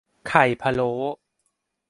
[0.27, 0.91] ไข่พะโล้